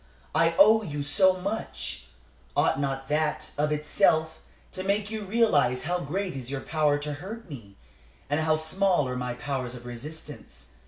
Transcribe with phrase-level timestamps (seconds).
[0.33, 2.07] I owe you so much.
[2.57, 4.39] Ought not that, of itself,
[4.71, 7.77] to make you realize how great is your power to hurt me,
[8.27, 10.69] and how small are my powers of resistance?